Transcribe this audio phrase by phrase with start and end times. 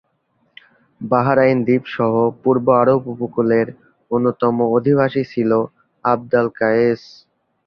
[1.01, 2.13] Bahrain দ্বীপ সহ
[2.41, 3.67] পূর্ব আরব উপকূলের
[4.11, 5.59] অন্যতম অধিবাসী ছিলো
[6.05, 7.01] আব্দ আল-কায়েস।